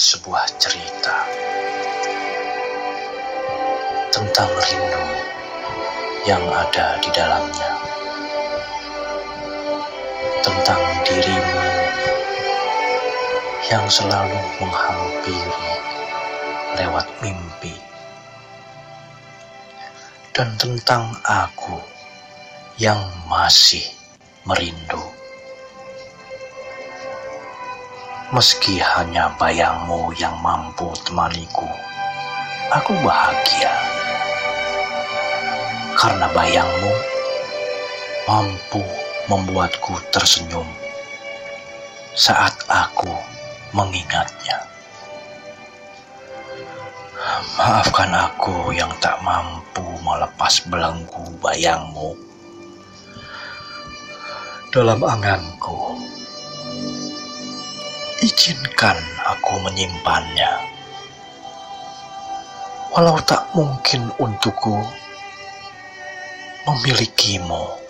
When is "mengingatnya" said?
43.74-44.62